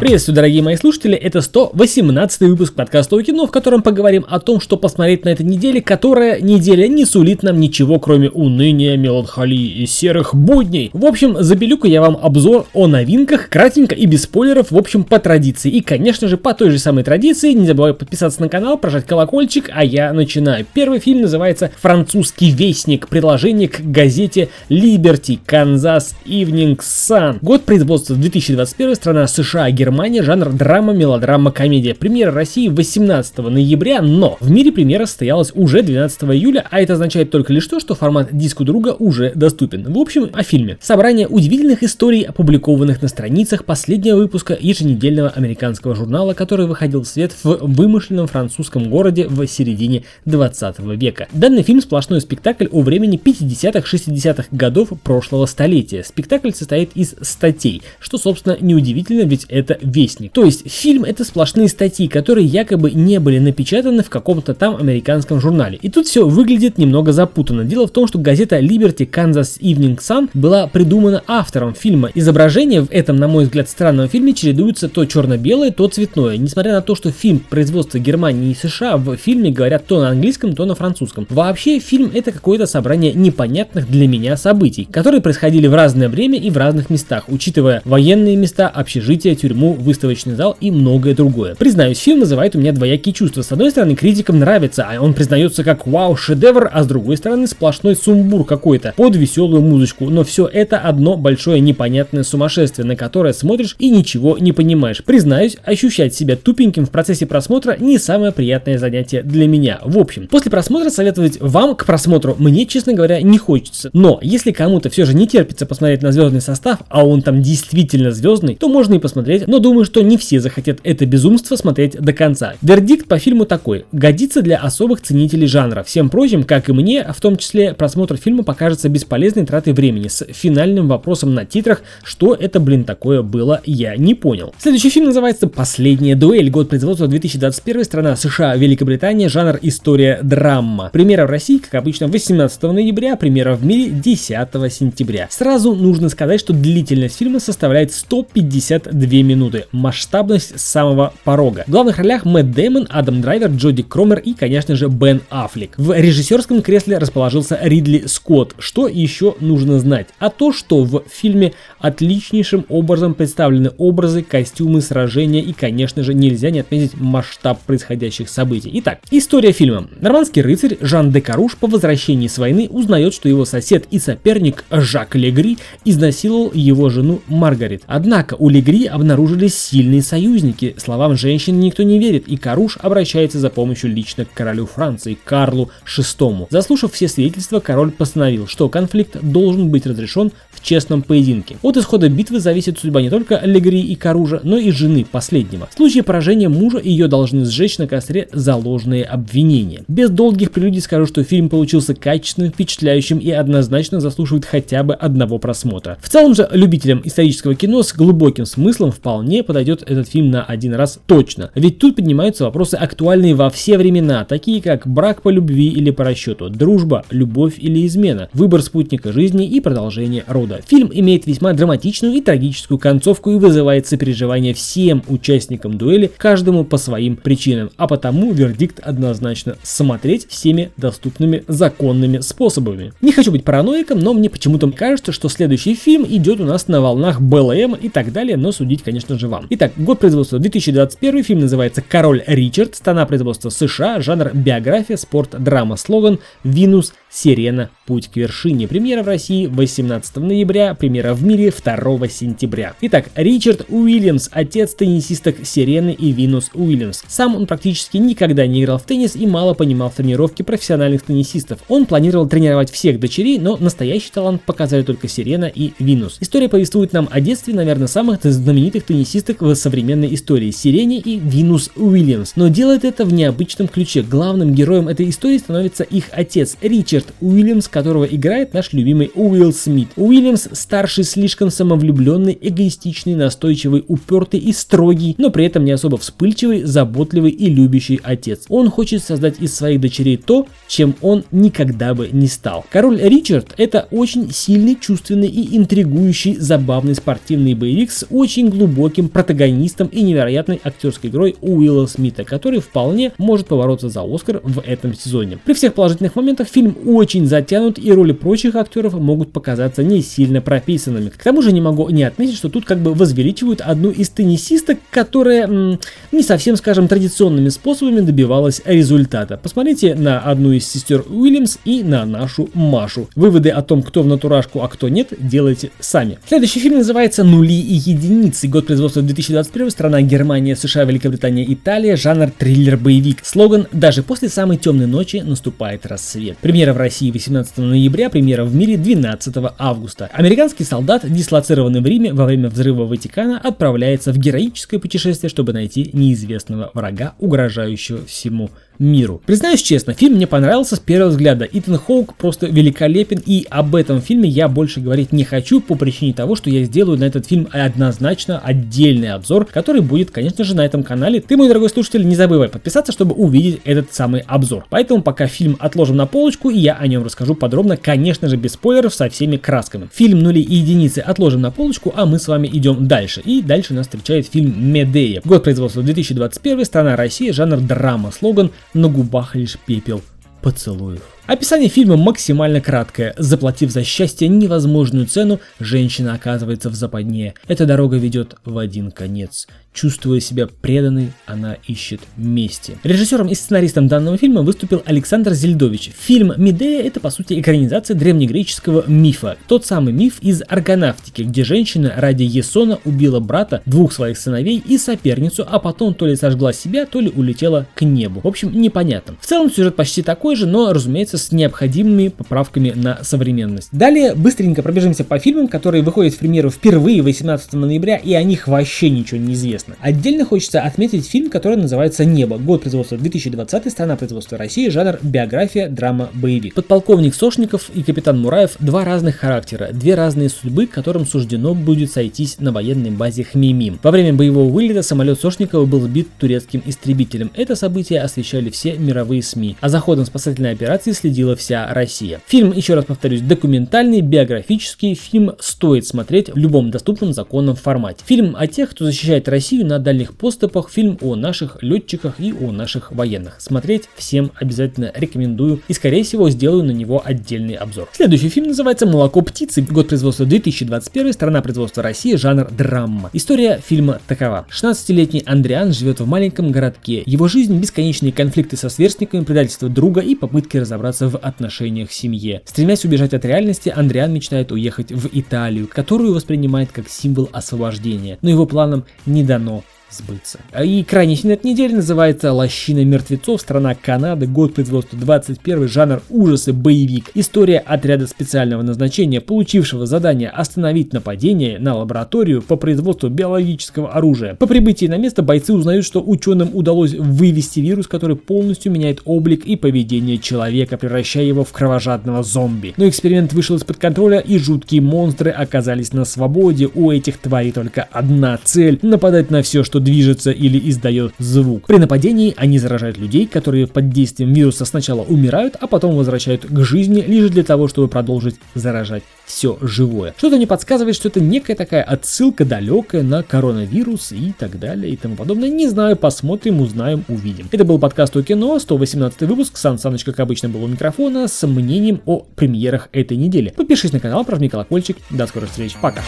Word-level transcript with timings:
Приветствую, 0.00 0.36
дорогие 0.36 0.62
мои 0.62 0.76
слушатели, 0.76 1.16
это 1.16 1.40
118 1.40 2.42
выпуск 2.42 2.74
подкаста 2.74 3.16
о 3.16 3.22
кино, 3.22 3.48
в 3.48 3.50
котором 3.50 3.82
поговорим 3.82 4.24
о 4.28 4.38
том, 4.38 4.60
что 4.60 4.76
посмотреть 4.76 5.24
на 5.24 5.30
этой 5.30 5.44
неделе, 5.44 5.82
которая 5.82 6.40
неделя 6.40 6.86
не 6.86 7.04
сулит 7.04 7.42
нам 7.42 7.58
ничего, 7.58 7.98
кроме 7.98 8.30
уныния, 8.30 8.96
меланхолии 8.96 9.82
и 9.82 9.86
серых 9.86 10.36
будней. 10.36 10.90
В 10.92 11.04
общем, 11.04 11.36
забелюка 11.40 11.88
я 11.88 12.00
вам 12.00 12.16
обзор 12.22 12.66
о 12.74 12.86
новинках, 12.86 13.48
кратенько 13.48 13.96
и 13.96 14.06
без 14.06 14.22
спойлеров, 14.22 14.70
в 14.70 14.78
общем, 14.78 15.02
по 15.02 15.18
традиции. 15.18 15.68
И, 15.68 15.80
конечно 15.80 16.28
же, 16.28 16.36
по 16.36 16.54
той 16.54 16.70
же 16.70 16.78
самой 16.78 17.02
традиции, 17.02 17.52
не 17.52 17.66
забывай 17.66 17.92
подписаться 17.92 18.40
на 18.40 18.48
канал, 18.48 18.78
прожать 18.78 19.04
колокольчик, 19.04 19.68
а 19.74 19.84
я 19.84 20.12
начинаю. 20.12 20.64
Первый 20.74 21.00
фильм 21.00 21.22
называется 21.22 21.72
«Французский 21.80 22.52
вестник», 22.52 23.08
приложение 23.08 23.68
к 23.68 23.80
газете 23.80 24.48
Liberty, 24.68 25.40
Kansas 25.44 26.14
Evening 26.24 26.78
Sun. 26.78 27.38
Год 27.42 27.64
производства 27.64 28.14
2021, 28.14 28.94
страна 28.94 29.26
США, 29.26 29.68
Германия 29.72 29.87
Германия, 29.88 30.22
жанр 30.22 30.52
драма, 30.52 30.92
мелодрама, 30.92 31.50
комедия. 31.50 31.94
Премьера 31.94 32.30
России 32.30 32.68
18 32.68 33.38
ноября, 33.38 34.02
но 34.02 34.36
в 34.38 34.50
мире 34.50 34.70
премьера 34.70 35.06
состоялась 35.06 35.50
уже 35.54 35.82
12 35.82 36.24
июля, 36.24 36.66
а 36.70 36.82
это 36.82 36.92
означает 36.92 37.30
только 37.30 37.54
лишь 37.54 37.66
то, 37.66 37.80
что 37.80 37.94
формат 37.94 38.28
диску 38.30 38.64
друга 38.64 38.94
уже 38.98 39.32
доступен. 39.34 39.90
В 39.90 39.96
общем, 39.96 40.28
о 40.34 40.42
фильме. 40.42 40.76
Собрание 40.82 41.26
удивительных 41.26 41.82
историй, 41.82 42.20
опубликованных 42.20 43.00
на 43.00 43.08
страницах 43.08 43.64
последнего 43.64 44.18
выпуска 44.18 44.58
еженедельного 44.60 45.30
американского 45.30 45.94
журнала, 45.94 46.34
который 46.34 46.66
выходил 46.66 47.00
в 47.00 47.08
свет 47.08 47.32
в 47.42 47.56
вымышленном 47.62 48.26
французском 48.26 48.90
городе 48.90 49.26
в 49.26 49.46
середине 49.46 50.04
20 50.26 50.80
века. 50.80 51.28
Данный 51.32 51.62
фильм 51.62 51.80
сплошной 51.80 52.20
спектакль 52.20 52.66
о 52.70 52.82
времени 52.82 53.18
50-х, 53.18 53.88
60-х 53.90 54.48
годов 54.50 54.90
прошлого 55.02 55.46
столетия. 55.46 56.04
Спектакль 56.04 56.50
состоит 56.50 56.90
из 56.94 57.14
статей, 57.22 57.80
что, 58.00 58.18
собственно, 58.18 58.58
неудивительно, 58.60 59.22
ведь 59.22 59.46
это 59.48 59.77
Вестник. 59.82 60.32
То 60.32 60.44
есть 60.44 60.70
фильм 60.70 61.04
это 61.04 61.24
сплошные 61.24 61.68
статьи, 61.68 62.08
которые 62.08 62.46
якобы 62.46 62.90
не 62.90 63.18
были 63.20 63.38
напечатаны 63.38 64.02
в 64.02 64.10
каком-то 64.10 64.54
там 64.54 64.76
американском 64.76 65.40
журнале. 65.40 65.78
И 65.82 65.88
тут 65.88 66.06
все 66.06 66.26
выглядит 66.26 66.78
немного 66.78 67.12
запутанно. 67.12 67.64
Дело 67.64 67.86
в 67.86 67.90
том, 67.90 68.06
что 68.06 68.18
газета 68.18 68.58
Liberty 68.58 69.08
Kansas 69.08 69.58
Evening 69.60 69.98
Sun 69.98 70.28
была 70.34 70.66
придумана 70.66 71.22
автором 71.26 71.74
фильма. 71.74 72.10
Изображения 72.14 72.82
в 72.82 72.90
этом, 72.90 73.16
на 73.16 73.28
мой 73.28 73.44
взгляд, 73.44 73.68
странном 73.68 74.08
фильме 74.08 74.34
чередуются 74.34 74.88
то 74.88 75.04
черно-белое, 75.04 75.70
то 75.70 75.88
цветное. 75.88 76.36
Несмотря 76.36 76.72
на 76.72 76.82
то, 76.82 76.94
что 76.94 77.10
фильм 77.10 77.40
производства 77.40 77.98
Германии 77.98 78.50
и 78.50 78.54
США, 78.54 78.96
в 78.96 79.16
фильме 79.16 79.50
говорят 79.50 79.86
то 79.86 80.00
на 80.00 80.10
английском, 80.10 80.54
то 80.54 80.64
на 80.64 80.74
французском. 80.74 81.26
Вообще, 81.28 81.78
фильм 81.78 82.10
это 82.14 82.32
какое-то 82.32 82.66
собрание 82.66 83.12
непонятных 83.12 83.90
для 83.90 84.08
меня 84.08 84.36
событий, 84.36 84.88
которые 84.90 85.20
происходили 85.20 85.66
в 85.66 85.74
разное 85.74 86.08
время 86.08 86.38
и 86.38 86.50
в 86.50 86.56
разных 86.56 86.90
местах, 86.90 87.24
учитывая 87.28 87.82
военные 87.84 88.36
места, 88.36 88.68
общежития, 88.68 89.34
тюрьму, 89.34 89.67
выставочный 89.72 90.34
зал 90.34 90.56
и 90.60 90.70
многое 90.70 91.14
другое. 91.14 91.54
Признаюсь, 91.54 91.98
фильм 91.98 92.20
вызывает 92.20 92.54
у 92.54 92.58
меня 92.58 92.72
двоякие 92.72 93.12
чувства. 93.12 93.42
С 93.42 93.52
одной 93.52 93.70
стороны, 93.70 93.94
критикам 93.94 94.38
нравится, 94.38 94.86
а 94.88 95.00
он 95.00 95.14
признается 95.14 95.64
как 95.64 95.86
вау, 95.86 96.16
шедевр, 96.16 96.70
а 96.72 96.82
с 96.82 96.86
другой 96.86 97.16
стороны, 97.16 97.46
сплошной 97.46 97.96
сумбур 97.96 98.44
какой-то 98.44 98.94
под 98.96 99.16
веселую 99.16 99.62
музычку. 99.62 100.10
Но 100.10 100.24
все 100.24 100.46
это 100.46 100.78
одно 100.78 101.16
большое 101.16 101.60
непонятное 101.60 102.22
сумасшествие, 102.22 102.86
на 102.86 102.96
которое 102.96 103.32
смотришь 103.32 103.76
и 103.78 103.90
ничего 103.90 104.38
не 104.38 104.52
понимаешь. 104.52 105.02
Признаюсь, 105.04 105.56
ощущать 105.64 106.14
себя 106.14 106.36
тупеньким 106.36 106.86
в 106.86 106.90
процессе 106.90 107.26
просмотра 107.26 107.76
не 107.78 107.98
самое 107.98 108.32
приятное 108.32 108.78
занятие 108.78 109.22
для 109.22 109.46
меня. 109.46 109.80
В 109.84 109.98
общем, 109.98 110.28
после 110.28 110.50
просмотра 110.50 110.90
советовать 110.90 111.40
вам 111.40 111.74
к 111.76 111.84
просмотру 111.84 112.36
мне, 112.38 112.66
честно 112.66 112.92
говоря, 112.92 113.20
не 113.22 113.38
хочется. 113.38 113.90
Но 113.92 114.18
если 114.22 114.52
кому-то 114.52 114.90
все 114.90 115.04
же 115.04 115.14
не 115.14 115.26
терпится 115.26 115.66
посмотреть 115.66 116.02
на 116.02 116.12
звездный 116.12 116.40
состав, 116.40 116.80
а 116.88 117.06
он 117.06 117.22
там 117.22 117.42
действительно 117.42 118.10
звездный, 118.10 118.56
то 118.56 118.68
можно 118.68 118.94
и 118.94 118.98
посмотреть, 118.98 119.46
но 119.46 119.57
думаю, 119.58 119.84
что 119.84 120.02
не 120.02 120.16
все 120.16 120.40
захотят 120.40 120.80
это 120.84 121.06
безумство 121.06 121.56
смотреть 121.56 121.92
до 121.98 122.12
конца. 122.12 122.54
Вердикт 122.62 123.08
по 123.08 123.18
фильму 123.18 123.44
такой. 123.44 123.84
Годится 123.92 124.42
для 124.42 124.58
особых 124.58 125.02
ценителей 125.02 125.46
жанра. 125.46 125.82
Всем 125.82 126.10
прочим, 126.10 126.44
как 126.44 126.68
и 126.68 126.72
мне, 126.72 127.06
в 127.12 127.20
том 127.20 127.36
числе 127.36 127.74
просмотр 127.74 128.16
фильма 128.16 128.42
покажется 128.42 128.88
бесполезной 128.88 129.46
тратой 129.46 129.72
времени 129.72 130.08
с 130.08 130.24
финальным 130.32 130.88
вопросом 130.88 131.34
на 131.34 131.44
титрах, 131.44 131.82
что 132.02 132.34
это, 132.34 132.60
блин, 132.60 132.84
такое 132.84 133.22
было, 133.22 133.60
я 133.64 133.96
не 133.96 134.14
понял. 134.14 134.54
Следующий 134.58 134.90
фильм 134.90 135.06
называется 135.06 135.48
«Последняя 135.48 136.14
дуэль». 136.14 136.50
Год 136.50 136.68
производства 136.68 137.08
2021, 137.08 137.84
страна 137.84 138.16
США, 138.16 138.56
Великобритания, 138.56 139.28
жанр 139.28 139.58
история 139.62 140.20
драма. 140.22 140.90
Премьера 140.92 141.26
в 141.26 141.30
России, 141.30 141.58
как 141.58 141.74
обычно, 141.74 142.08
18 142.08 142.62
ноября, 142.62 143.16
премьера 143.16 143.54
в 143.54 143.64
мире 143.64 143.90
10 143.90 144.28
сентября. 144.72 145.28
Сразу 145.30 145.74
нужно 145.74 146.08
сказать, 146.08 146.40
что 146.40 146.52
длительность 146.52 147.16
фильма 147.16 147.40
составляет 147.40 147.92
152 147.92 149.06
минуты 149.22 149.47
годы. 149.48 149.66
Масштабность 149.72 150.58
с 150.60 150.64
самого 150.64 151.12
порога. 151.24 151.64
В 151.66 151.70
главных 151.70 151.98
ролях 151.98 152.24
Мэтт 152.24 152.50
Дэймон, 152.50 152.86
Адам 152.90 153.20
Драйвер, 153.20 153.50
Джоди 153.50 153.82
Кромер 153.82 154.18
и, 154.18 154.34
конечно 154.34 154.76
же, 154.76 154.88
Бен 154.88 155.22
Аффлек. 155.30 155.74
В 155.78 155.98
режиссерском 155.98 156.62
кресле 156.62 156.98
расположился 156.98 157.58
Ридли 157.62 158.04
Скотт. 158.06 158.54
Что 158.58 158.88
еще 158.88 159.34
нужно 159.40 159.78
знать? 159.78 160.08
А 160.18 160.28
то, 160.28 160.52
что 160.52 160.84
в 160.84 161.04
фильме 161.10 161.54
отличнейшим 161.78 162.66
образом 162.68 163.14
представлены 163.14 163.70
образы, 163.78 164.22
костюмы, 164.22 164.82
сражения 164.82 165.40
и, 165.40 165.52
конечно 165.52 166.02
же, 166.02 166.12
нельзя 166.12 166.50
не 166.50 166.60
отметить 166.60 166.94
масштаб 166.94 167.60
происходящих 167.62 168.28
событий. 168.28 168.70
Итак, 168.74 169.00
история 169.10 169.52
фильма. 169.52 169.88
Нормандский 170.00 170.42
рыцарь 170.42 170.76
Жан 170.80 171.10
де 171.10 171.20
Каруш 171.20 171.56
по 171.56 171.66
возвращении 171.66 172.28
с 172.28 172.36
войны 172.38 172.68
узнает, 172.70 173.14
что 173.14 173.28
его 173.28 173.44
сосед 173.44 173.86
и 173.90 173.98
соперник 173.98 174.64
Жак 174.70 175.16
Легри 175.16 175.58
изнасиловал 175.84 176.50
его 176.52 176.90
жену 176.90 177.22
Маргарет. 177.28 177.82
Однако 177.86 178.34
у 178.38 178.48
Легри 178.48 178.86
обнаружили 178.86 179.37
были 179.38 179.46
сильные 179.46 180.02
союзники. 180.02 180.74
Словам 180.78 181.16
женщин 181.16 181.60
никто 181.60 181.84
не 181.84 182.00
верит, 182.00 182.26
и 182.26 182.36
Каруш 182.36 182.76
обращается 182.80 183.38
за 183.38 183.50
помощью 183.50 183.90
лично 183.90 184.24
к 184.24 184.32
королю 184.32 184.66
Франции, 184.66 185.16
Карлу 185.22 185.70
VI. 185.86 186.48
Заслушав 186.50 186.92
все 186.92 187.06
свидетельства, 187.06 187.60
король 187.60 187.92
постановил, 187.92 188.48
что 188.48 188.68
конфликт 188.68 189.16
должен 189.22 189.68
быть 189.68 189.86
разрешен 189.86 190.32
в 190.50 190.60
честном 190.60 191.02
поединке. 191.02 191.56
От 191.62 191.76
исхода 191.76 192.08
битвы 192.08 192.40
зависит 192.40 192.80
судьба 192.80 193.00
не 193.00 193.10
только 193.10 193.40
Легри 193.44 193.80
и 193.80 193.94
Каружа, 193.94 194.40
но 194.42 194.58
и 194.58 194.72
жены 194.72 195.06
последнего. 195.08 195.68
В 195.70 195.76
случае 195.76 196.02
поражения 196.02 196.48
мужа 196.48 196.80
ее 196.82 197.06
должны 197.06 197.44
сжечь 197.44 197.78
на 197.78 197.86
костре 197.86 198.28
за 198.32 198.56
ложные 198.56 199.04
обвинения. 199.04 199.84
Без 199.86 200.10
долгих 200.10 200.50
прелюдий 200.50 200.80
скажу, 200.80 201.06
что 201.06 201.22
фильм 201.22 201.48
получился 201.48 201.94
качественным, 201.94 202.50
впечатляющим 202.50 203.18
и 203.18 203.30
однозначно 203.30 204.00
заслуживает 204.00 204.46
хотя 204.46 204.82
бы 204.82 204.94
одного 204.94 205.38
просмотра. 205.38 205.96
В 206.02 206.08
целом 206.08 206.34
же 206.34 206.48
любителям 206.50 207.02
исторического 207.04 207.54
кино 207.54 207.84
с 207.84 207.92
глубоким 207.92 208.44
смыслом 208.44 208.90
вполне 208.90 209.17
мне 209.22 209.42
подойдет 209.42 209.82
этот 209.82 210.08
фильм 210.08 210.30
на 210.30 210.44
один 210.44 210.74
раз 210.74 211.00
точно. 211.06 211.50
Ведь 211.54 211.78
тут 211.78 211.96
поднимаются 211.96 212.44
вопросы 212.44 212.74
актуальные 212.74 213.34
во 213.34 213.50
все 213.50 213.78
времена, 213.78 214.24
такие 214.24 214.62
как 214.62 214.86
брак 214.86 215.22
по 215.22 215.28
любви 215.28 215.68
или 215.68 215.90
по 215.90 216.04
расчету, 216.04 216.48
дружба, 216.48 217.04
любовь 217.10 217.54
или 217.58 217.86
измена, 217.86 218.28
выбор 218.32 218.62
спутника 218.62 219.12
жизни 219.12 219.46
и 219.46 219.60
продолжение 219.60 220.24
рода. 220.26 220.60
Фильм 220.66 220.90
имеет 220.92 221.26
весьма 221.26 221.52
драматичную 221.52 222.14
и 222.14 222.20
трагическую 222.20 222.78
концовку 222.78 223.30
и 223.30 223.38
вызывает 223.38 223.86
сопереживание 223.86 224.54
всем 224.54 225.02
участникам 225.08 225.76
дуэли, 225.76 226.10
каждому 226.16 226.64
по 226.64 226.76
своим 226.76 227.16
причинам, 227.16 227.70
а 227.76 227.86
потому 227.86 228.32
вердикт 228.32 228.80
однозначно 228.80 229.56
смотреть 229.62 230.28
всеми 230.28 230.70
доступными 230.76 231.44
законными 231.48 232.20
способами. 232.20 232.92
Не 233.00 233.12
хочу 233.12 233.32
быть 233.32 233.44
параноиком, 233.44 233.98
но 233.98 234.12
мне 234.12 234.30
почему-то 234.30 234.70
кажется, 234.70 235.12
что 235.12 235.28
следующий 235.28 235.74
фильм 235.74 236.04
идет 236.08 236.40
у 236.40 236.44
нас 236.44 236.68
на 236.68 236.80
волнах 236.80 237.20
БЛМ 237.20 237.74
и 237.74 237.88
так 237.88 238.12
далее, 238.12 238.36
но 238.36 238.52
судить, 238.52 238.82
конечно 238.82 239.07
же, 239.16 239.28
вам. 239.28 239.46
Итак, 239.50 239.72
год 239.76 240.00
производства 240.00 240.38
2021, 240.38 241.22
фильм 241.22 241.40
называется 241.40 241.82
«Король 241.82 242.22
Ричард», 242.26 242.74
страна 242.74 243.06
производства 243.06 243.48
США, 243.48 244.00
жанр 244.00 244.32
биография, 244.34 244.96
спорт, 244.96 245.42
драма, 245.42 245.76
слоган 245.76 246.18
«Винус 246.44 246.92
Сирена. 247.10 247.70
Путь 247.86 248.08
к 248.08 248.16
вершине». 248.16 248.68
Премьера 248.68 249.02
в 249.02 249.06
России 249.06 249.46
18 249.46 250.16
ноября, 250.16 250.74
премьера 250.74 251.14
в 251.14 251.24
мире 251.24 251.52
2 251.52 252.08
сентября. 252.08 252.74
Итак, 252.80 253.06
Ричард 253.14 253.66
Уильямс, 253.68 254.28
отец 254.32 254.74
теннисисток 254.74 255.36
Сирены 255.44 255.92
и 255.92 256.12
Винус 256.12 256.50
Уильямс. 256.54 257.02
Сам 257.06 257.36
он 257.36 257.46
практически 257.46 257.96
никогда 257.96 258.46
не 258.46 258.62
играл 258.62 258.78
в 258.78 258.82
теннис 258.82 259.16
и 259.16 259.26
мало 259.26 259.54
понимал 259.54 259.90
в 259.90 259.94
тренировке 259.94 260.44
профессиональных 260.44 261.02
теннисистов. 261.02 261.60
Он 261.68 261.86
планировал 261.86 262.28
тренировать 262.28 262.70
всех 262.70 263.00
дочерей, 263.00 263.38
но 263.38 263.56
настоящий 263.56 264.10
талант 264.12 264.42
показали 264.42 264.82
только 264.82 265.08
Сирена 265.08 265.46
и 265.46 265.72
Винус. 265.78 266.18
История 266.20 266.48
повествует 266.48 266.92
нам 266.92 267.08
о 267.10 267.20
детстве, 267.20 267.54
наверное, 267.54 267.88
самых 267.88 268.22
знаменитых 268.22 268.84
теннисисток 268.98 269.42
в 269.42 269.54
современной 269.54 270.12
истории 270.14 270.50
Сирене 270.50 270.98
и 270.98 271.18
Винус 271.18 271.70
Уильямс. 271.76 272.32
Но 272.34 272.48
делает 272.48 272.84
это 272.84 273.04
в 273.04 273.12
необычном 273.12 273.68
ключе. 273.68 274.02
Главным 274.02 274.52
героем 274.54 274.88
этой 274.88 275.08
истории 275.08 275.38
становится 275.38 275.84
их 275.84 276.06
отец 276.10 276.56
Ричард 276.60 277.06
Уильямс, 277.20 277.68
которого 277.68 278.04
играет 278.04 278.54
наш 278.54 278.72
любимый 278.72 279.12
Уилл 279.14 279.52
Смит. 279.52 279.88
Уильямс 279.94 280.48
старший, 280.52 281.04
слишком 281.04 281.50
самовлюбленный, 281.50 282.36
эгоистичный, 282.40 283.14
настойчивый, 283.14 283.84
упертый 283.86 284.40
и 284.40 284.52
строгий, 284.52 285.14
но 285.16 285.30
при 285.30 285.44
этом 285.44 285.64
не 285.64 285.70
особо 285.70 285.96
вспыльчивый, 285.96 286.64
заботливый 286.64 287.30
и 287.30 287.46
любящий 287.46 288.00
отец. 288.02 288.46
Он 288.48 288.68
хочет 288.68 289.04
создать 289.04 289.40
из 289.40 289.54
своих 289.54 289.80
дочерей 289.80 290.16
то, 290.16 290.48
чем 290.66 290.96
он 291.02 291.24
никогда 291.30 291.94
бы 291.94 292.08
не 292.10 292.26
стал. 292.26 292.66
Король 292.70 293.00
Ричард 293.00 293.54
это 293.58 293.86
очень 293.92 294.32
сильный, 294.32 294.76
чувственный 294.80 295.28
и 295.28 295.56
интригующий, 295.56 296.34
забавный 296.34 296.96
спортивный 296.96 297.54
боевик 297.54 297.92
с 297.92 298.04
очень 298.10 298.48
глубоким 298.48 298.87
глубоким 298.88 299.10
протагонистом 299.10 299.88
и 299.88 300.00
невероятной 300.02 300.60
актерской 300.64 301.10
игрой 301.10 301.36
Уилла 301.42 301.86
Смита, 301.86 302.24
который 302.24 302.60
вполне 302.60 303.12
может 303.18 303.46
побороться 303.46 303.90
за 303.90 304.02
Оскар 304.02 304.40
в 304.42 304.60
этом 304.60 304.94
сезоне. 304.94 305.38
При 305.44 305.52
всех 305.52 305.74
положительных 305.74 306.16
моментах 306.16 306.48
фильм 306.48 306.74
очень 306.86 307.26
затянут 307.26 307.78
и 307.78 307.92
роли 307.92 308.12
прочих 308.12 308.54
актеров 308.54 308.94
могут 308.94 309.30
показаться 309.30 309.82
не 309.82 310.00
сильно 310.00 310.40
прописанными. 310.40 311.10
К 311.10 311.22
тому 311.22 311.42
же 311.42 311.52
не 311.52 311.60
могу 311.60 311.90
не 311.90 312.02
отметить, 312.02 312.36
что 312.36 312.48
тут 312.48 312.64
как 312.64 312.78
бы 312.78 312.94
возвеличивают 312.94 313.60
одну 313.60 313.90
из 313.90 314.08
теннисисток, 314.08 314.78
которая 314.90 315.46
м, 315.46 315.78
не 316.10 316.22
совсем, 316.22 316.56
скажем, 316.56 316.88
традиционными 316.88 317.50
способами 317.50 318.00
добивалась 318.00 318.62
результата. 318.64 319.36
Посмотрите 319.36 319.94
на 319.94 320.20
одну 320.20 320.52
из 320.52 320.66
сестер 320.66 321.04
Уильямс 321.10 321.58
и 321.66 321.82
на 321.82 322.06
нашу 322.06 322.48
Машу. 322.54 323.08
Выводы 323.16 323.50
о 323.50 323.60
том, 323.60 323.82
кто 323.82 324.02
в 324.02 324.06
натурашку, 324.06 324.62
а 324.62 324.68
кто 324.68 324.88
нет, 324.88 325.12
делайте 325.18 325.70
сами. 325.78 326.18
Следующий 326.26 326.60
фильм 326.60 326.78
называется 326.78 327.22
«Нули 327.22 327.60
и 327.60 327.74
единицы». 327.74 328.48
Год 328.48 328.70
производства 328.78 329.02
2021, 329.02 329.70
страна 329.72 330.02
Германия, 330.02 330.54
США, 330.54 330.84
Великобритания, 330.84 331.44
Италия, 331.52 331.96
жанр 331.96 332.30
триллер-боевик. 332.30 333.24
Слоган 333.24 333.66
«Даже 333.72 334.04
после 334.04 334.28
самой 334.28 334.56
темной 334.56 334.86
ночи 334.86 335.16
наступает 335.16 335.84
рассвет». 335.84 336.38
Премьера 336.38 336.72
в 336.72 336.76
России 336.76 337.10
18 337.10 337.58
ноября, 337.58 338.08
премьера 338.08 338.44
в 338.44 338.54
мире 338.54 338.76
12 338.76 339.34
августа. 339.58 340.08
Американский 340.12 340.62
солдат, 340.62 341.02
дислоцированный 341.10 341.80
в 341.80 341.86
Риме 341.86 342.12
во 342.12 342.24
время 342.24 342.50
взрыва 342.50 342.84
Ватикана, 342.84 343.40
отправляется 343.42 344.12
в 344.12 344.16
героическое 344.16 344.78
путешествие, 344.78 345.28
чтобы 345.28 345.52
найти 345.52 345.90
неизвестного 345.92 346.70
врага, 346.72 347.14
угрожающего 347.18 348.06
всему 348.06 348.48
миру. 348.78 349.22
Признаюсь 349.26 349.62
честно, 349.62 349.94
фильм 349.94 350.16
мне 350.16 350.26
понравился 350.26 350.76
с 350.76 350.80
первого 350.80 351.10
взгляда. 351.10 351.48
Итан 351.50 351.78
Хоук 351.78 352.14
просто 352.14 352.46
великолепен, 352.46 353.22
и 353.24 353.46
об 353.50 353.74
этом 353.74 354.00
фильме 354.00 354.28
я 354.28 354.48
больше 354.48 354.80
говорить 354.80 355.12
не 355.12 355.24
хочу 355.24 355.60
по 355.60 355.74
причине 355.74 356.12
того, 356.12 356.36
что 356.36 356.50
я 356.50 356.64
сделаю 356.64 356.98
на 356.98 357.04
этот 357.04 357.26
фильм 357.26 357.48
однозначно 357.50 358.38
отдельный 358.38 359.12
обзор, 359.12 359.46
который 359.46 359.80
будет, 359.80 360.10
конечно 360.10 360.44
же, 360.44 360.54
на 360.54 360.64
этом 360.64 360.82
канале. 360.82 361.20
Ты, 361.20 361.36
мой 361.36 361.48
дорогой 361.48 361.70
слушатель, 361.70 362.06
не 362.06 362.14
забывай 362.14 362.48
подписаться, 362.48 362.92
чтобы 362.92 363.14
увидеть 363.14 363.60
этот 363.64 363.92
самый 363.92 364.20
обзор. 364.20 364.66
Поэтому 364.70 365.02
пока 365.02 365.26
фильм 365.26 365.56
отложим 365.58 365.96
на 365.96 366.06
полочку, 366.06 366.50
и 366.50 366.58
я 366.58 366.74
о 366.74 366.86
нем 366.86 367.04
расскажу 367.04 367.34
подробно, 367.34 367.76
конечно 367.76 368.28
же, 368.28 368.36
без 368.36 368.52
спойлеров, 368.52 368.94
со 368.94 369.08
всеми 369.08 369.36
красками. 369.36 369.88
Фильм 369.92 370.20
«Нули 370.20 370.40
и 370.40 370.54
единицы» 370.54 370.98
отложим 371.00 371.40
на 371.40 371.50
полочку, 371.50 371.92
а 371.96 372.06
мы 372.06 372.18
с 372.18 372.28
вами 372.28 372.48
идем 372.52 372.86
дальше. 372.86 373.20
И 373.24 373.42
дальше 373.42 373.74
нас 373.74 373.86
встречает 373.86 374.26
фильм 374.26 374.54
«Медея». 374.72 375.20
Год 375.24 375.44
производства 375.44 375.82
2021, 375.82 376.64
страна 376.64 376.96
Россия, 376.96 377.32
жанр 377.32 377.58
драма, 377.58 378.10
слоган 378.10 378.50
на 378.74 378.88
губах 378.88 379.34
лишь 379.34 379.58
пепел 379.58 380.02
поцелуев. 380.42 381.17
Описание 381.28 381.68
фильма 381.68 381.98
максимально 381.98 382.62
краткое. 382.62 383.14
Заплатив 383.18 383.70
за 383.70 383.84
счастье 383.84 384.28
невозможную 384.28 385.04
цену, 385.06 385.40
женщина 385.60 386.14
оказывается 386.14 386.70
в 386.70 386.74
западне. 386.74 387.34
Эта 387.46 387.66
дорога 387.66 387.98
ведет 387.98 388.36
в 388.46 388.56
один 388.56 388.90
конец. 388.90 389.46
Чувствуя 389.74 390.18
себя 390.20 390.46
преданной, 390.46 391.12
она 391.26 391.58
ищет 391.66 392.00
мести. 392.16 392.78
Режиссером 392.82 393.28
и 393.28 393.34
сценаристом 393.34 393.86
данного 393.86 394.16
фильма 394.16 394.40
выступил 394.40 394.82
Александр 394.86 395.34
Зельдович. 395.34 395.92
Фильм 395.96 396.32
«Медея»— 396.38 396.82
это, 396.84 396.98
по 396.98 397.10
сути, 397.10 397.38
экранизация 397.38 397.94
древнегреческого 397.94 398.84
мифа. 398.88 399.36
Тот 399.46 399.66
самый 399.66 399.92
миф 399.92 400.20
из 400.22 400.42
аргонавтики, 400.48 401.22
где 401.22 401.44
женщина 401.44 401.92
ради 401.96 402.22
Есона 402.22 402.78
убила 402.86 403.20
брата, 403.20 403.62
двух 403.66 403.92
своих 403.92 404.18
сыновей 404.18 404.60
и 404.66 404.78
соперницу, 404.78 405.46
а 405.48 405.58
потом 405.58 405.92
то 405.92 406.06
ли 406.06 406.16
сожгла 406.16 406.54
себя, 406.54 406.86
то 406.86 407.00
ли 407.00 407.12
улетела 407.14 407.66
к 407.74 407.82
небу. 407.82 408.20
В 408.24 408.26
общем, 408.26 408.50
непонятно. 408.58 409.16
В 409.20 409.26
целом 409.26 409.52
сюжет 409.52 409.76
почти 409.76 410.02
такой 410.02 410.34
же, 410.34 410.46
но, 410.46 410.72
разумеется, 410.72 411.17
с 411.18 411.32
необходимыми 411.32 412.08
поправками 412.08 412.72
на 412.74 412.98
современность. 413.02 413.68
Далее 413.72 414.14
быстренько 414.14 414.62
пробежимся 414.62 415.04
по 415.04 415.18
фильмам, 415.18 415.48
которые 415.48 415.82
выходят 415.82 416.14
в 416.14 416.18
премьеру 416.18 416.50
впервые 416.50 417.02
18 417.02 417.52
ноября, 417.52 417.96
и 417.96 418.14
о 418.14 418.22
них 418.22 418.48
вообще 418.48 418.90
ничего 418.90 419.20
не 419.20 419.34
известно. 419.34 419.76
Отдельно 419.80 420.24
хочется 420.24 420.60
отметить 420.60 421.06
фильм, 421.06 421.30
который 421.30 421.56
называется 421.56 422.04
«Небо». 422.04 422.38
Год 422.38 422.62
производства 422.62 422.96
2020, 422.96 423.70
страна 423.70 423.96
производства 423.96 424.38
России, 424.38 424.68
жанр 424.68 424.98
биография, 425.02 425.68
драма, 425.68 426.10
боевик. 426.14 426.54
Подполковник 426.54 427.14
Сошников 427.14 427.70
и 427.74 427.82
капитан 427.82 428.20
Мураев– 428.20 428.56
два 428.58 428.84
разных 428.84 429.16
характера, 429.16 429.70
две 429.72 429.94
разные 429.94 430.28
судьбы, 430.28 430.66
которым 430.66 431.06
суждено 431.06 431.54
будет 431.54 431.92
сойтись 431.92 432.38
на 432.38 432.52
военной 432.52 432.90
базе 432.90 433.24
Хмимим. 433.24 433.78
Во 433.82 433.90
время 433.90 434.12
боевого 434.14 434.48
вылета 434.48 434.82
самолет 434.82 435.20
Сошникова 435.20 435.66
был 435.66 435.80
сбит 435.80 436.08
турецким 436.18 436.62
истребителем. 436.64 437.30
Это 437.34 437.56
событие 437.56 438.00
освещали 438.00 438.50
все 438.50 438.74
мировые 438.74 439.22
СМИ, 439.22 439.56
а 439.60 439.68
за 439.68 439.80
ходом 439.80 440.06
спасательной 440.06 440.52
операции 440.52 440.92
следила 441.08 441.34
вся 441.36 441.72
Россия. 441.72 442.20
Фильм, 442.26 442.52
еще 442.52 442.74
раз 442.74 442.84
повторюсь, 442.84 443.22
документальный, 443.22 444.02
биографический, 444.02 444.94
фильм 444.94 445.32
стоит 445.40 445.86
смотреть 445.86 446.28
в 446.28 446.36
любом 446.36 446.70
доступном 446.70 447.14
законном 447.14 447.56
формате. 447.56 448.04
Фильм 448.06 448.36
о 448.38 448.46
тех, 448.46 448.70
кто 448.70 448.84
защищает 448.84 449.26
Россию 449.26 449.66
на 449.66 449.78
дальних 449.78 450.14
поступах, 450.14 450.70
фильм 450.70 450.98
о 451.00 451.16
наших 451.16 451.62
летчиках 451.62 452.20
и 452.20 452.32
о 452.32 452.52
наших 452.52 452.92
военных. 452.92 453.40
Смотреть 453.40 453.84
всем 453.96 454.32
обязательно 454.34 454.92
рекомендую 454.94 455.62
и 455.66 455.72
скорее 455.72 456.04
всего 456.04 456.28
сделаю 456.28 456.62
на 456.62 456.72
него 456.72 457.00
отдельный 457.02 457.54
обзор. 457.54 457.88
Следующий 457.92 458.28
фильм 458.28 458.48
называется 458.48 458.84
«Молоко 458.84 459.22
птицы», 459.22 459.62
год 459.62 459.88
производства 459.88 460.26
2021, 460.26 461.14
страна 461.14 461.40
производства 461.40 461.82
России, 461.82 462.16
жанр 462.16 462.50
драма. 462.50 463.08
История 463.14 463.60
фильма 463.66 463.98
такова. 464.06 464.46
16-летний 464.50 465.22
Андриан 465.24 465.72
живет 465.72 466.00
в 466.00 466.06
маленьком 466.06 466.52
городке. 466.52 467.02
Его 467.06 467.28
жизнь– 467.28 467.58
бесконечные 467.60 468.12
конфликты 468.12 468.58
со 468.58 468.68
сверстниками, 468.68 469.24
предательство 469.24 469.70
друга 469.70 470.02
и 470.02 470.14
попытки 470.14 470.58
разобраться 470.58 470.97
в 471.06 471.16
отношениях 471.16 471.90
в 471.90 471.94
семье. 471.94 472.42
Стремясь 472.44 472.84
убежать 472.84 473.14
от 473.14 473.24
реальности, 473.24 473.72
Андриан 473.74 474.12
мечтает 474.12 474.50
уехать 474.50 474.90
в 474.90 475.08
Италию, 475.12 475.68
которую 475.68 476.14
воспринимает 476.14 476.72
как 476.72 476.88
символ 476.88 477.28
освобождения. 477.32 478.18
Но 478.22 478.30
его 478.30 478.46
планам 478.46 478.84
не 479.06 479.22
дано 479.22 479.62
сбыться. 479.90 480.40
И 480.62 480.84
крайний 480.84 481.16
фильм 481.16 481.32
этой 481.32 481.50
недели 481.50 481.74
называется 481.74 482.32
«Лощина 482.32 482.84
мертвецов. 482.84 483.40
Страна 483.40 483.74
Канады. 483.74 484.26
Год 484.26 484.54
производства 484.54 484.98
21. 484.98 485.68
Жанр 485.68 486.02
ужасы. 486.10 486.52
Боевик. 486.52 487.10
История 487.14 487.58
отряда 487.58 488.06
специального 488.06 488.62
назначения, 488.62 489.20
получившего 489.20 489.86
задание 489.86 490.28
остановить 490.30 490.92
нападение 490.92 491.58
на 491.58 491.76
лабораторию 491.76 492.42
по 492.42 492.56
производству 492.56 493.08
биологического 493.08 493.90
оружия. 493.90 494.34
По 494.34 494.46
прибытии 494.46 494.86
на 494.86 494.96
место 494.96 495.22
бойцы 495.22 495.52
узнают, 495.52 495.84
что 495.84 496.02
ученым 496.04 496.50
удалось 496.52 496.94
вывести 496.94 497.60
вирус, 497.60 497.86
который 497.86 498.16
полностью 498.16 498.72
меняет 498.72 499.00
облик 499.04 499.44
и 499.44 499.56
поведение 499.56 500.18
человека, 500.18 500.76
превращая 500.76 501.24
его 501.24 501.44
в 501.44 501.52
кровожадного 501.52 502.22
зомби. 502.22 502.74
Но 502.76 502.88
эксперимент 502.88 503.32
вышел 503.32 503.56
из-под 503.56 503.78
контроля, 503.78 504.18
и 504.18 504.38
жуткие 504.38 504.82
монстры 504.82 505.30
оказались 505.30 505.92
на 505.92 506.04
свободе. 506.04 506.68
У 506.74 506.90
этих 506.90 507.18
тварей 507.18 507.52
только 507.52 507.88
одна 507.90 508.38
цель– 508.42 508.78
нападать 508.82 509.30
на 509.30 509.42
все, 509.42 509.64
что 509.64 509.77
что 509.78 509.84
движется 509.84 510.30
или 510.32 510.58
издает 510.70 511.14
звук. 511.18 511.66
При 511.66 511.76
нападении 511.76 512.34
они 512.36 512.58
заражают 512.58 512.98
людей, 512.98 513.26
которые 513.26 513.66
под 513.68 513.90
действием 513.90 514.32
вируса 514.32 514.64
сначала 514.64 515.02
умирают, 515.02 515.56
а 515.60 515.66
потом 515.68 515.96
возвращают 515.96 516.44
к 516.44 516.64
жизни 516.64 517.00
лишь 517.00 517.30
для 517.30 517.44
того, 517.44 517.68
чтобы 517.68 517.86
продолжить 517.86 518.36
заражать 518.54 519.04
все 519.24 519.56
живое. 519.60 520.14
Что-то 520.16 520.38
не 520.38 520.46
подсказывает, 520.46 520.96
что 520.96 521.08
это 521.08 521.20
некая 521.20 521.54
такая 521.54 521.82
отсылка 521.82 522.44
далекая 522.44 523.02
на 523.02 523.22
коронавирус 523.22 524.10
и 524.12 524.32
так 524.36 524.58
далее 524.58 524.92
и 524.92 524.96
тому 524.96 525.14
подобное. 525.14 525.48
Не 525.48 525.68
знаю, 525.68 525.96
посмотрим, 525.96 526.60
узнаем, 526.60 527.04
увидим. 527.08 527.48
Это 527.52 527.64
был 527.64 527.78
подкаст 527.78 528.16
о 528.16 528.22
кино, 528.22 528.58
118 528.58 529.20
выпуск. 529.22 529.56
Сан 529.56 529.78
Саныч, 529.78 530.02
как 530.02 530.18
обычно, 530.18 530.48
был 530.48 530.64
у 530.64 530.66
микрофона 530.66 531.28
с 531.28 531.46
мнением 531.46 532.00
о 532.04 532.20
премьерах 532.34 532.88
этой 532.92 533.16
недели. 533.16 533.52
Подпишись 533.56 533.92
на 533.92 534.00
канал, 534.00 534.24
прожми 534.24 534.48
колокольчик. 534.48 534.96
До 535.10 535.26
скорых 535.26 535.50
встреч. 535.50 535.76
Пока. 535.80 536.02